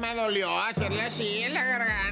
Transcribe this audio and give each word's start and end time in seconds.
me 0.00 0.14
dolió 0.14 0.58
hacerle 0.58 1.02
así 1.02 1.42
en 1.42 1.54
la 1.54 1.64
garganta, 1.64 2.09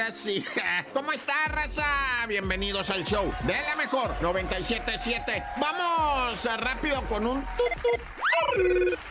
¿Cómo 0.94 1.12
está, 1.12 1.34
raza? 1.48 1.84
Bienvenidos 2.26 2.88
al 2.88 3.04
show 3.04 3.34
de 3.42 3.52
la 3.52 3.76
mejor 3.76 4.14
977. 4.22 5.44
Vamos 5.58 6.42
rápido 6.58 7.02
con 7.02 7.26
un... 7.26 7.44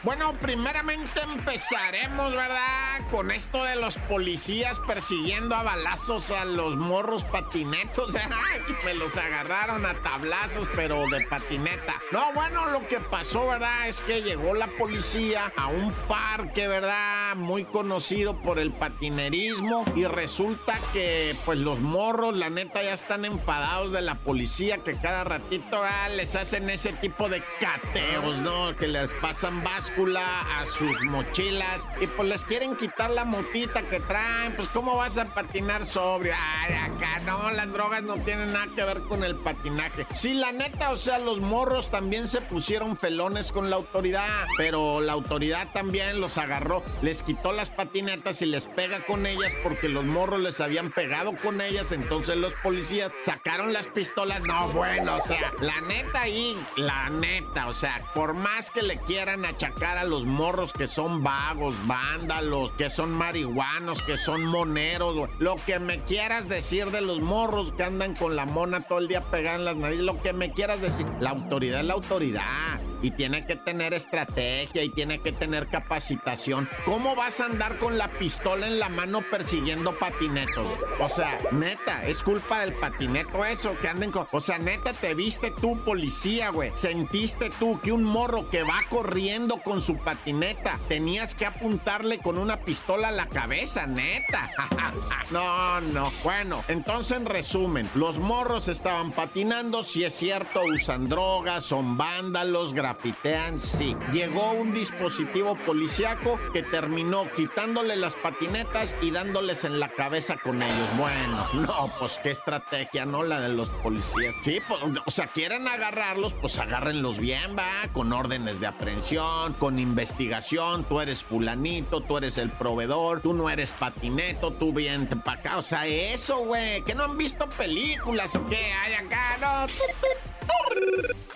Bueno, 0.01 0.33
primeramente 0.41 1.21
empezaremos, 1.21 2.31
¿verdad? 2.33 3.01
Con 3.11 3.29
esto 3.29 3.63
de 3.63 3.75
los 3.75 3.97
policías 3.97 4.79
persiguiendo 4.79 5.55
a 5.55 5.63
balazos 5.63 6.31
a 6.31 6.45
los 6.45 6.75
morros 6.75 7.23
patinetos. 7.25 8.13
Me 8.85 8.93
los 8.95 9.15
agarraron 9.15 9.85
a 9.85 9.93
tablazos, 10.01 10.67
pero 10.75 11.07
de 11.09 11.25
patineta. 11.27 12.01
No, 12.11 12.33
bueno, 12.33 12.67
lo 12.67 12.87
que 12.87 12.99
pasó, 12.99 13.47
¿verdad? 13.47 13.87
Es 13.87 14.01
que 14.01 14.21
llegó 14.21 14.55
la 14.55 14.67
policía 14.77 15.51
a 15.55 15.67
un 15.67 15.91
parque, 16.07 16.67
¿verdad? 16.67 17.35
Muy 17.35 17.65
conocido 17.65 18.41
por 18.41 18.57
el 18.57 18.71
patinerismo 18.71 19.85
y 19.95 20.05
resulta 20.05 20.78
que 20.93 21.35
pues 21.45 21.59
los 21.59 21.79
morros, 21.79 22.35
la 22.35 22.49
neta, 22.49 22.81
ya 22.83 22.93
están 22.93 23.25
enfadados 23.25 23.91
de 23.91 24.01
la 24.01 24.15
policía 24.15 24.79
que 24.79 24.95
cada 24.97 25.23
ratito 25.23 25.81
les 26.15 26.35
hacen 26.35 26.69
ese 26.69 26.93
tipo 26.93 27.29
de 27.29 27.43
cateos, 27.59 28.37
¿no? 28.39 28.75
Que 28.75 28.87
les 28.87 29.11
pasan 29.13 29.63
báscula 29.63 30.23
a 30.59 30.65
sus 30.65 31.01
mochilas 31.03 31.87
y 32.01 32.07
pues 32.07 32.27
les 32.27 32.45
quieren 32.45 32.75
quitar 32.75 33.11
la 33.11 33.25
motita 33.25 33.83
que 33.83 33.99
traen. 33.99 34.55
Pues 34.55 34.67
¿cómo 34.69 34.95
vas 34.97 35.17
a 35.17 35.25
patinar 35.25 35.85
sobrio? 35.85 36.33
Ay, 36.37 36.73
acá 36.73 37.19
no, 37.25 37.51
las 37.51 37.71
drogas 37.71 38.03
no 38.03 38.17
tienen 38.17 38.53
nada 38.53 38.67
que 38.75 38.83
ver 38.83 39.01
con 39.01 39.23
el 39.23 39.35
patinaje. 39.35 40.07
Sí, 40.13 40.33
la 40.33 40.51
neta, 40.51 40.91
o 40.91 40.97
sea, 40.97 41.19
los 41.19 41.39
morros 41.39 41.91
también 41.91 42.27
se 42.27 42.41
pusieron 42.41 42.97
felones 42.97 43.51
con 43.51 43.69
la 43.69 43.75
autoridad, 43.75 44.47
pero 44.57 45.01
la 45.01 45.13
autoridad 45.13 45.71
también 45.73 46.19
los 46.19 46.37
agarró, 46.37 46.83
les 47.01 47.23
quitó 47.23 47.51
las 47.51 47.69
patinetas 47.69 48.41
y 48.41 48.45
les 48.45 48.67
pega 48.67 49.05
con 49.05 49.25
ellas 49.25 49.53
porque 49.63 49.89
los 49.89 50.05
morros 50.05 50.41
les 50.41 50.59
habían 50.61 50.68
pegado 50.93 51.35
con 51.35 51.61
ellas, 51.61 51.91
entonces 51.91 52.37
los 52.37 52.53
policías 52.63 53.11
sacaron 53.21 53.73
las 53.73 53.87
pistolas. 53.87 54.41
No, 54.41 54.69
bueno, 54.69 55.17
o 55.17 55.19
sea, 55.19 55.51
la 55.61 55.81
neta 55.81 56.21
ahí, 56.21 56.57
la 56.75 57.09
neta, 57.09 57.67
o 57.67 57.73
sea, 57.73 58.11
por 58.13 58.33
más 58.33 58.71
que 58.71 58.81
le 58.81 58.97
quieran 58.97 59.45
achacar 59.45 59.97
a 59.97 60.03
los 60.03 60.25
morros 60.25 60.73
que 60.73 60.87
son 60.87 61.23
vagos, 61.23 61.75
vándalos, 61.87 62.71
que 62.73 62.89
son 62.89 63.11
marihuanos, 63.11 64.01
que 64.03 64.17
son 64.17 64.45
moneros, 64.45 65.29
lo 65.39 65.55
que 65.65 65.79
me 65.79 66.03
quieras 66.03 66.47
decir 66.47 66.91
de 66.91 67.01
los 67.01 67.19
morros 67.19 67.73
que 67.73 67.83
andan 67.83 68.15
con 68.15 68.35
la 68.35 68.45
mona 68.45 68.81
todo 68.81 68.99
el 68.99 69.07
día 69.07 69.29
pegada 69.29 69.57
en 69.57 69.65
las 69.65 69.75
narices, 69.75 70.05
lo 70.05 70.21
que 70.21 70.33
me 70.33 70.51
quieras 70.53 70.81
decir, 70.81 71.05
la 71.19 71.31
autoridad 71.31 71.81
es 71.81 71.85
la 71.85 71.93
autoridad 71.93 72.79
y 73.01 73.11
tiene 73.11 73.45
que 73.45 73.55
tener 73.55 73.93
estrategia 73.93 74.83
y 74.83 74.89
tiene 74.89 75.21
que 75.21 75.31
tener 75.31 75.67
capacitación. 75.67 76.69
¿Cómo 76.85 77.15
vas 77.15 77.39
a 77.39 77.45
andar 77.45 77.77
con 77.77 77.97
la 77.97 78.09
pistola 78.11 78.67
en 78.67 78.79
la 78.79 78.89
mano 78.89 79.21
persiguiendo 79.29 79.97
patinetos? 79.97 80.67
O 80.99 81.09
sea, 81.09 81.39
neta, 81.51 82.05
es 82.05 82.23
culpa 82.23 82.61
del 82.61 82.73
patineto 82.73 83.45
eso, 83.45 83.75
que 83.81 83.87
anden 83.87 84.11
con... 84.11 84.27
O 84.31 84.39
sea, 84.39 84.57
neta, 84.59 84.93
te 84.93 85.13
viste 85.15 85.51
tú, 85.51 85.83
policía, 85.83 86.49
güey. 86.49 86.71
Sentiste 86.75 87.49
tú 87.59 87.79
que 87.81 87.91
un 87.91 88.03
morro 88.03 88.49
que 88.49 88.63
va 88.63 88.81
corriendo 88.89 89.57
con 89.61 89.81
su 89.81 89.97
patineta, 89.97 90.79
tenías 90.87 91.35
que 91.35 91.45
apuntarle 91.45 92.19
con 92.19 92.37
una 92.37 92.61
pistola 92.61 93.09
a 93.09 93.11
la 93.11 93.27
cabeza, 93.27 93.87
neta. 93.87 94.51
no, 95.31 95.81
no. 95.81 96.11
Bueno, 96.23 96.63
entonces 96.67 97.17
en 97.17 97.25
resumen, 97.25 97.89
los 97.95 98.19
morros 98.19 98.67
estaban 98.67 99.11
patinando, 99.11 99.83
si 99.83 100.03
es 100.03 100.13
cierto, 100.13 100.63
usan 100.63 101.09
drogas, 101.09 101.63
son 101.63 101.97
vándalos, 101.97 102.73
grafitean, 102.89 103.59
sí. 103.59 103.95
Llegó 104.11 104.53
un 104.53 104.73
dispositivo 104.73 105.55
policiaco 105.55 106.39
que 106.53 106.63
terminó 106.63 107.29
quitándole 107.35 107.95
las 107.95 108.15
patinetas 108.15 108.95
y 109.01 109.11
dándoles 109.11 109.63
en 109.63 109.79
la 109.79 109.89
cabeza 109.89 110.37
con 110.37 110.61
ellos. 110.61 110.89
Bueno, 110.97 111.45
no, 111.67 111.91
pues 111.99 112.19
qué 112.23 112.31
estrategia, 112.31 113.05
¿no? 113.05 113.21
La 113.23 113.39
de 113.41 113.49
los 113.49 113.69
policías. 113.69 114.33
Sí, 114.41 114.59
pues, 114.67 114.81
o 115.05 115.11
sea, 115.11 115.27
quieren 115.27 115.67
agarrarlos, 115.67 116.33
pues 116.33 116.57
agárrenlos 116.57 117.19
bien, 117.19 117.55
va, 117.55 117.87
con 117.93 118.11
órdenes 118.11 118.59
de 118.59 118.65
aprehensión, 118.65 119.53
con 119.53 119.77
investigación. 119.77 120.83
Tú 120.85 120.99
eres 120.99 121.23
fulanito, 121.23 122.01
tú 122.01 122.17
eres 122.17 122.39
el 122.39 122.49
proveedor, 122.49 123.21
tú 123.21 123.33
no 123.33 123.51
eres 123.51 123.71
patineto, 123.71 124.53
tú 124.53 124.73
vienes 124.73 125.09
para 125.23 125.39
acá. 125.39 125.57
O 125.59 125.61
sea, 125.61 125.85
eso, 125.85 126.39
güey, 126.39 126.83
que 126.83 126.95
no 126.95 127.03
han 127.03 127.17
visto 127.17 127.47
películas 127.49 128.35
o 128.35 128.47
qué 128.47 128.73
hay 128.73 128.93
acá, 128.93 129.37
no. 129.39 129.67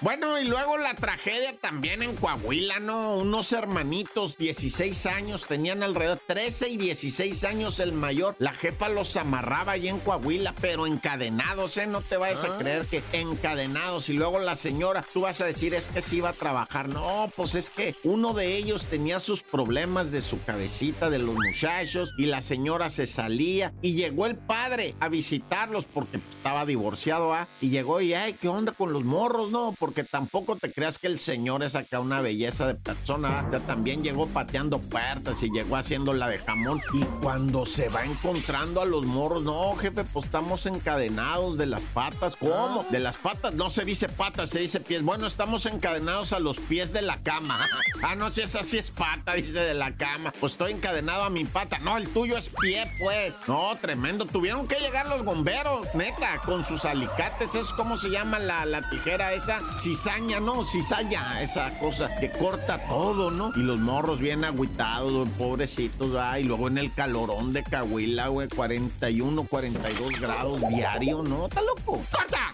Bueno, 0.03 0.37
y 0.37 0.43
luego 0.43 0.77
la 0.77 0.95
tragedia 0.95 1.57
también 1.57 2.03
en 2.03 2.17
Coahuila, 2.17 2.81
¿no? 2.81 3.15
Unos 3.15 3.53
hermanitos, 3.53 4.35
16 4.37 5.05
años, 5.05 5.45
tenían 5.47 5.81
alrededor 5.81 6.19
13 6.27 6.67
y 6.67 6.77
16 6.77 7.45
años 7.45 7.79
el 7.79 7.93
mayor. 7.93 8.35
La 8.37 8.51
jefa 8.51 8.89
los 8.89 9.15
amarraba 9.15 9.71
ahí 9.71 9.87
en 9.87 9.99
Coahuila, 9.99 10.55
pero 10.59 10.87
encadenados, 10.87 11.77
¿eh? 11.77 11.87
No 11.87 12.01
te 12.01 12.17
vayas 12.17 12.43
a 12.43 12.55
ah. 12.55 12.57
creer 12.57 12.85
que 12.85 13.01
encadenados. 13.13 14.09
Y 14.09 14.13
luego 14.15 14.39
la 14.39 14.57
señora, 14.57 15.05
tú 15.13 15.21
vas 15.21 15.39
a 15.39 15.45
decir, 15.45 15.73
es 15.73 15.85
que 15.85 16.01
sí 16.01 16.17
iba 16.17 16.27
a 16.27 16.33
trabajar. 16.33 16.89
No, 16.89 17.31
pues 17.37 17.55
es 17.55 17.69
que 17.69 17.95
uno 18.03 18.33
de 18.33 18.57
ellos 18.57 18.87
tenía 18.87 19.21
sus 19.21 19.41
problemas 19.41 20.11
de 20.11 20.21
su 20.21 20.43
cabecita, 20.43 21.09
de 21.09 21.19
los 21.19 21.33
muchachos, 21.33 22.13
y 22.17 22.25
la 22.25 22.41
señora 22.41 22.89
se 22.89 23.05
salía. 23.05 23.73
Y 23.81 23.93
llegó 23.93 24.25
el 24.25 24.35
padre 24.35 24.97
a 24.99 25.07
visitarlos 25.07 25.85
porque 25.85 26.17
estaba 26.17 26.65
divorciado, 26.65 27.33
¿ah? 27.33 27.47
Y 27.61 27.69
llegó 27.69 28.01
y, 28.01 28.13
ay, 28.13 28.33
¿qué 28.33 28.49
onda 28.49 28.73
con 28.73 28.91
los 28.91 29.05
morros, 29.05 29.49
no? 29.49 29.73
Porque 29.79 29.92
tampoco 30.01 30.55
te 30.55 30.71
creas 30.71 30.97
que 30.97 31.07
el 31.07 31.19
señor 31.19 31.61
es 31.61 31.75
acá 31.75 31.99
una 31.99 32.21
belleza 32.21 32.65
de 32.65 32.75
persona. 32.75 33.47
Ya 33.51 33.59
también 33.59 34.03
llegó 34.03 34.27
pateando 34.27 34.79
puertas 34.79 35.43
y 35.43 35.51
llegó 35.51 35.75
haciendo 35.75 36.13
la 36.13 36.27
de 36.27 36.39
jamón. 36.39 36.81
Y 36.93 37.03
cuando 37.21 37.65
se 37.65 37.89
va 37.89 38.03
encontrando 38.05 38.81
a 38.81 38.85
los 38.85 39.05
morros, 39.05 39.43
no, 39.43 39.75
jefe, 39.75 40.03
pues 40.05 40.25
estamos 40.25 40.65
encadenados 40.65 41.57
de 41.57 41.65
las 41.67 41.81
patas. 41.93 42.35
¿Cómo? 42.35 42.85
De 42.89 42.99
las 42.99 43.17
patas, 43.17 43.53
no 43.53 43.69
se 43.69 43.85
dice 43.85 44.09
patas, 44.09 44.49
se 44.49 44.59
dice 44.59 44.79
pies. 44.79 45.03
Bueno, 45.03 45.27
estamos 45.27 45.65
encadenados 45.65 46.33
a 46.33 46.39
los 46.39 46.59
pies 46.59 46.93
de 46.93 47.01
la 47.01 47.17
cama. 47.17 47.67
ah, 48.03 48.15
no, 48.15 48.31
si 48.31 48.41
es 48.41 48.55
así 48.55 48.77
es 48.77 48.89
pata, 48.89 49.33
dice 49.33 49.59
de 49.59 49.73
la 49.73 49.95
cama. 49.95 50.31
Pues 50.39 50.53
estoy 50.53 50.71
encadenado 50.71 51.23
a 51.23 51.29
mi 51.29 51.45
pata. 51.45 51.77
No, 51.79 51.97
el 51.97 52.09
tuyo 52.09 52.37
es 52.37 52.49
pie, 52.49 52.89
pues. 52.99 53.35
No, 53.47 53.75
tremendo. 53.81 54.25
Tuvieron 54.25 54.67
que 54.67 54.79
llegar 54.79 55.07
los 55.07 55.25
bomberos, 55.25 55.85
neta, 55.93 56.39
con 56.45 56.63
sus 56.63 56.85
alicates. 56.85 57.53
¿Es 57.55 57.67
como 57.73 57.97
se 57.97 58.09
llama 58.09 58.39
la, 58.39 58.65
la 58.65 58.89
tijera 58.89 59.33
esa? 59.33 59.59
Cizaña, 59.83 60.39
¿no? 60.39 60.65
Cizaña, 60.65 61.41
esa 61.41 61.77
cosa 61.77 62.09
que 62.17 62.31
corta 62.31 62.77
todo, 62.87 63.29
¿no? 63.31 63.51
Y 63.57 63.63
los 63.63 63.77
morros 63.79 64.17
bien 64.17 64.45
agüitados, 64.45 65.27
pobrecitos, 65.37 66.15
ah, 66.15 66.39
y 66.39 66.45
luego 66.45 66.69
en 66.69 66.77
el 66.77 66.93
calorón 66.93 67.51
de 67.51 67.63
Cahuila, 67.63 68.29
güey, 68.29 68.47
41, 68.47 69.43
42 69.43 70.21
grados 70.21 70.61
diario, 70.69 71.21
¿no? 71.23 71.47
¿Está 71.47 71.61
loco? 71.63 72.01
¡Corta! 72.09 72.53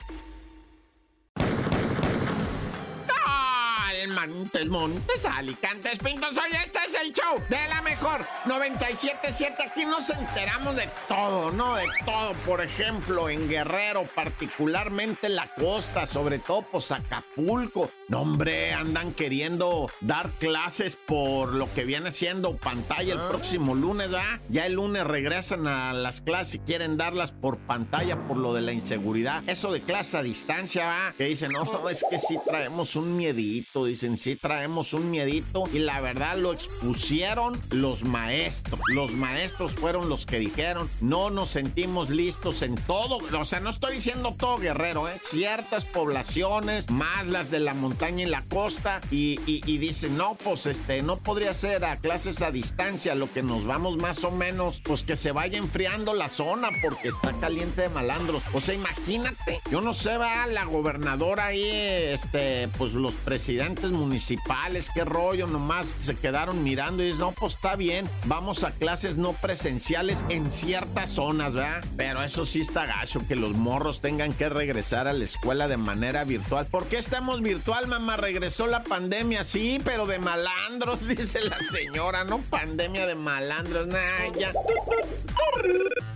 Montes, 4.30 4.68
Montes, 4.68 5.26
Alicantes, 5.26 6.00
Pintos. 6.00 6.38
Oye, 6.38 6.58
este 6.64 6.79
es 6.90 6.96
el 7.02 7.14
show 7.14 7.40
de 7.50 7.68
la 7.68 7.82
mejor 7.82 8.26
977. 8.46 9.56
Aquí 9.64 9.86
nos 9.86 10.10
enteramos 10.10 10.76
de 10.76 10.90
todo, 11.08 11.52
¿no? 11.52 11.76
De 11.76 11.86
todo. 12.06 12.34
Por 12.46 12.62
ejemplo, 12.62 13.30
en 13.30 13.48
Guerrero, 13.48 14.04
particularmente 14.04 15.30
la 15.30 15.48
costa, 15.48 16.06
sobre 16.06 16.40
todo 16.40 16.64
pues 16.64 16.92
Acapulco. 16.92 17.92
No, 18.08 18.22
hombre, 18.22 18.74
andan 18.74 19.14
queriendo 19.14 19.88
dar 20.02 20.30
clases 20.40 20.96
por 20.96 21.54
lo 21.54 21.72
que 21.74 21.84
viene 21.84 22.12
siendo 22.12 22.58
pantalla 22.58 23.14
el 23.14 23.20
ah. 23.20 23.30
próximo 23.30 23.76
lunes, 23.76 24.10
¿ah? 24.14 24.40
Ya 24.50 24.66
el 24.66 24.74
lunes 24.74 25.04
regresan 25.06 25.68
a 25.68 25.94
las 25.94 26.22
clases 26.22 26.56
y 26.56 26.60
quieren 26.60 26.98
darlas 26.98 27.32
por 27.32 27.58
pantalla 27.58 28.28
por 28.28 28.38
lo 28.38 28.54
de 28.54 28.62
la 28.62 28.72
inseguridad. 28.72 29.44
Eso 29.48 29.72
de 29.72 29.82
clase 29.82 30.18
a 30.18 30.24
distancia, 30.24 30.88
¿va? 30.88 31.14
Que 31.18 31.26
dicen, 31.26 31.52
no, 31.52 31.88
es 31.90 32.04
que 32.10 32.18
sí 32.18 32.40
traemos 32.46 32.96
un 32.96 33.16
miedito, 33.16 33.86
dicen 33.86 34.10
en 34.10 34.18
sí 34.18 34.36
traemos 34.36 34.94
un 34.94 35.12
miedito 35.12 35.64
y 35.72 35.80
la 35.80 36.00
verdad 36.00 36.38
lo 36.38 36.54
expusieron 36.80 37.60
los 37.72 38.04
maestros. 38.04 38.80
Los 38.88 39.12
maestros 39.12 39.74
fueron 39.74 40.08
los 40.08 40.26
que 40.26 40.40
dijeron, 40.40 40.90
no 41.02 41.30
nos 41.30 41.50
sentimos 41.50 42.10
listos 42.10 42.62
en 42.62 42.76
todo. 42.76 43.18
O 43.38 43.46
sea, 43.46 43.60
no 43.60 43.70
estoy 43.70 43.96
diciendo 43.96 44.34
todo 44.38 44.58
guerrero, 44.58 45.10
¿eh? 45.10 45.20
Ciertas 45.22 45.84
poblaciones, 45.84 46.90
más 46.90 47.28
las 47.28 47.52
de 47.52 47.60
la 47.60 47.74
montaña 47.74 48.24
y 48.24 48.30
la 48.30 48.44
costa, 48.44 49.02
y, 49.12 49.40
y, 49.46 49.78
dicen, 49.78 50.16
no, 50.16 50.36
pues 50.36 50.66
este, 50.68 51.04
no 51.04 51.18
podría 51.18 51.54
ser 51.54 51.84
a 51.84 51.98
clases 51.98 52.42
a 52.42 52.52
distancia, 52.52 53.14
lo 53.14 53.32
que 53.32 53.44
nos 53.44 53.66
vamos 53.66 53.98
más 53.98 54.24
o 54.24 54.32
menos, 54.32 54.82
pues 54.82 55.04
que 55.04 55.18
se 55.18 55.34
vaya 55.34 55.58
enfriando 55.58 56.14
la 56.14 56.30
zona 56.30 56.70
porque 56.82 57.10
está 57.10 57.34
caliente 57.34 57.84
de 57.84 57.90
malandros. 57.90 58.42
O 58.54 58.62
sea, 58.62 58.74
imagínate, 58.74 59.60
yo 59.70 59.82
no 59.82 59.94
sé, 59.94 60.18
va 60.18 60.48
la 60.48 60.64
gobernadora 60.64 61.48
ahí, 61.48 61.70
este, 61.70 62.70
pues 62.78 62.94
los 62.94 63.14
presidentes 63.16 63.92
municipales, 63.92 64.90
qué 64.94 65.04
rollo, 65.04 65.46
nomás 65.48 65.96
se 66.00 66.16
quedaron 66.16 66.69
mirando 66.70 67.02
y 67.02 67.08
dices, 67.08 67.20
no, 67.20 67.32
pues 67.32 67.56
está 67.56 67.76
bien, 67.76 68.08
vamos 68.26 68.64
a 68.64 68.70
clases 68.70 69.18
no 69.18 69.34
presenciales 69.34 70.24
en 70.30 70.52
ciertas 70.52 71.10
zonas, 71.10 71.56
¿verdad? 71.56 71.84
Pero 71.98 72.22
eso 72.22 72.46
sí 72.46 72.62
está 72.62 72.86
gacho, 72.86 73.26
que 73.28 73.36
los 73.36 73.58
morros 73.58 74.02
tengan 74.02 74.34
que 74.34 74.50
regresar 74.50 75.08
a 75.08 75.14
la 75.14 75.24
escuela 75.24 75.68
de 75.68 75.78
manera 75.78 76.26
virtual. 76.26 76.68
¿Por 76.68 76.86
qué 76.86 77.00
estamos 77.00 77.42
virtual, 77.42 77.88
mamá? 77.88 78.18
Regresó 78.18 78.68
la 78.68 78.84
pandemia, 78.84 79.44
sí, 79.46 79.82
pero 79.84 80.06
de 80.06 80.20
malandros, 80.20 81.08
dice 81.08 81.42
la 81.42 81.58
señora, 81.60 82.24
no 82.24 82.38
pandemia 82.38 83.08
de 83.08 83.16
malandros, 83.16 83.88
nah, 83.88 84.32
ya. 84.40 84.54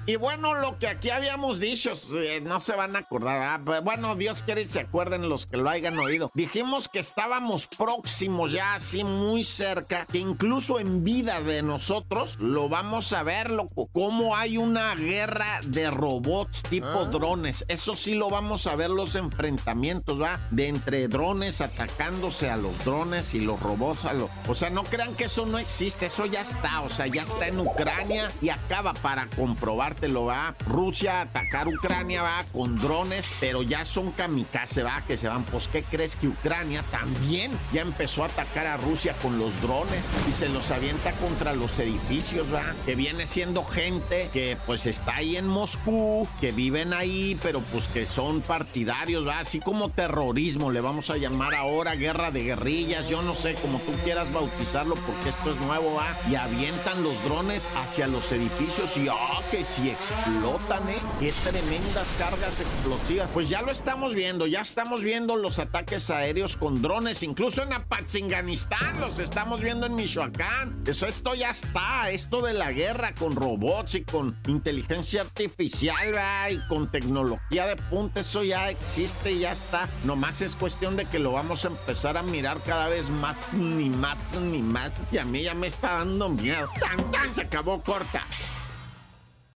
Y 0.05 0.17
bueno, 0.17 0.55
lo 0.55 0.77
que 0.79 0.87
aquí 0.87 1.11
habíamos 1.11 1.61
dicho, 1.61 1.93
eh, 2.15 2.41
no 2.41 2.59
se 2.59 2.73
van 2.73 2.93
a 2.97 2.99
acordar, 2.99 3.61
Bueno, 3.83 4.15
Dios 4.17 4.43
quiere 4.43 4.63
y 4.63 4.67
se 4.67 4.81
acuerden 4.81 5.29
los 5.29 5.45
que 5.47 5.55
lo 5.55 5.69
hayan 5.69 5.97
oído. 5.97 6.29
Dijimos 6.33 6.89
que 6.89 6.99
estábamos 6.99 7.67
próximos 7.67 8.51
ya, 8.51 8.75
así 8.75 9.05
muy 9.05 9.45
cerca, 9.45 10.05
que 10.11 10.17
incluso 10.17 10.81
en 10.81 11.05
vida 11.05 11.41
de 11.41 11.63
nosotros 11.63 12.37
lo 12.39 12.67
vamos 12.67 13.13
a 13.13 13.23
ver, 13.23 13.49
loco, 13.49 13.89
cómo 13.93 14.35
hay 14.35 14.57
una 14.57 14.93
guerra 14.95 15.61
de 15.65 15.89
robots 15.89 16.63
tipo 16.63 16.87
ah. 16.87 17.05
drones. 17.05 17.63
Eso 17.69 17.95
sí 17.95 18.13
lo 18.13 18.29
vamos 18.29 18.67
a 18.67 18.75
ver 18.75 18.89
los 18.89 19.15
enfrentamientos, 19.15 20.21
¿va? 20.21 20.39
De 20.51 20.67
entre 20.67 21.07
drones 21.07 21.61
atacándose 21.61 22.49
a 22.49 22.57
los 22.57 22.83
drones 22.83 23.33
y 23.35 23.39
los 23.39 23.57
robots 23.61 24.03
a 24.03 24.11
los... 24.11 24.29
O 24.49 24.55
sea, 24.55 24.69
no 24.69 24.83
crean 24.83 25.15
que 25.15 25.25
eso 25.25 25.45
no 25.45 25.59
existe, 25.59 26.07
eso 26.07 26.25
ya 26.25 26.41
está, 26.41 26.81
o 26.81 26.89
sea, 26.89 27.07
ya 27.07 27.21
está 27.21 27.47
en 27.47 27.61
Ucrania 27.61 28.29
y 28.41 28.49
acaba 28.49 28.93
para 28.93 29.27
comprobar 29.27 29.92
lo 30.01 30.25
va. 30.25 30.55
Rusia 30.67 31.19
a 31.19 31.21
atacar 31.21 31.67
Ucrania, 31.67 32.21
va, 32.21 32.45
con 32.51 32.77
drones, 32.77 33.25
pero 33.39 33.63
ya 33.63 33.85
son 33.85 34.11
kamikaze, 34.11 34.83
va, 34.83 35.03
que 35.07 35.17
se 35.17 35.27
van. 35.27 35.43
Pues, 35.43 35.67
¿qué 35.67 35.83
crees 35.83 36.15
que 36.15 36.27
Ucrania 36.27 36.83
también 36.91 37.51
ya 37.71 37.81
empezó 37.81 38.23
a 38.23 38.27
atacar 38.27 38.67
a 38.67 38.77
Rusia 38.77 39.15
con 39.21 39.39
los 39.39 39.59
drones 39.61 40.05
y 40.27 40.31
se 40.31 40.49
los 40.49 40.71
avienta 40.71 41.11
contra 41.13 41.53
los 41.53 41.79
edificios, 41.79 42.53
va? 42.53 42.63
Que 42.85 42.95
viene 42.95 43.25
siendo 43.25 43.63
gente 43.63 44.29
que, 44.33 44.57
pues, 44.65 44.85
está 44.85 45.15
ahí 45.15 45.37
en 45.37 45.47
Moscú, 45.47 46.27
que 46.39 46.51
viven 46.51 46.93
ahí, 46.93 47.37
pero 47.41 47.61
pues 47.61 47.87
que 47.87 48.05
son 48.05 48.41
partidarios, 48.41 49.27
va, 49.27 49.39
así 49.39 49.59
como 49.59 49.89
terrorismo, 49.89 50.71
le 50.71 50.81
vamos 50.81 51.09
a 51.09 51.17
llamar 51.17 51.55
ahora 51.55 51.95
guerra 51.95 52.31
de 52.31 52.43
guerrillas, 52.43 53.07
yo 53.09 53.21
no 53.21 53.35
sé, 53.35 53.55
como 53.55 53.79
tú 53.79 53.91
quieras 54.03 54.31
bautizarlo, 54.33 54.95
porque 54.95 55.29
esto 55.29 55.51
es 55.51 55.57
nuevo, 55.61 55.95
va, 55.95 56.17
y 56.29 56.35
avientan 56.35 57.03
los 57.03 57.21
drones 57.23 57.67
hacia 57.75 58.07
los 58.07 58.31
edificios 58.31 58.97
y, 58.97 59.07
ah, 59.07 59.41
que 59.51 59.63
sí 59.63 59.82
explotan, 59.89 60.87
¿eh? 60.89 60.97
Qué 61.19 61.31
tremendas 61.43 62.07
cargas 62.17 62.59
explosivas. 62.59 63.29
Pues 63.33 63.49
ya 63.49 63.61
lo 63.61 63.71
estamos 63.71 64.13
viendo, 64.13 64.47
ya 64.47 64.61
estamos 64.61 65.01
viendo 65.03 65.35
los 65.35 65.59
ataques 65.59 66.09
aéreos 66.09 66.57
con 66.57 66.81
drones, 66.81 67.23
incluso 67.23 67.63
en 67.63 67.73
Apatzinganistán 67.73 68.99
los 68.99 69.19
estamos 69.19 69.61
viendo 69.61 69.85
en 69.87 69.95
Michoacán. 69.95 70.83
Eso 70.85 71.07
esto 71.07 71.35
ya 71.35 71.49
está, 71.49 72.09
esto 72.11 72.41
de 72.41 72.53
la 72.53 72.71
guerra 72.71 73.13
con 73.13 73.35
robots 73.35 73.95
y 73.95 74.03
con 74.03 74.37
inteligencia 74.47 75.21
artificial, 75.21 76.51
y 76.51 76.67
con 76.67 76.91
tecnología 76.91 77.65
de 77.67 77.75
punta, 77.75 78.21
eso 78.21 78.43
ya 78.43 78.69
existe, 78.69 79.37
ya 79.37 79.51
está. 79.51 79.87
Nomás 80.03 80.41
es 80.41 80.55
cuestión 80.55 80.95
de 80.95 81.05
que 81.05 81.19
lo 81.19 81.33
vamos 81.33 81.65
a 81.65 81.69
empezar 81.69 82.17
a 82.17 82.23
mirar 82.23 82.57
cada 82.65 82.87
vez 82.87 83.09
más, 83.09 83.53
ni 83.53 83.89
más, 83.89 84.17
ni 84.41 84.61
más. 84.61 84.91
Y 85.11 85.17
a 85.17 85.25
mí 85.25 85.43
ya 85.43 85.53
me 85.53 85.67
está 85.67 85.93
dando 85.95 86.29
miedo. 86.29 86.69
¡Tan, 86.79 87.11
tan! 87.11 87.33
Se 87.33 87.41
acabó 87.41 87.81
corta. 87.81 88.25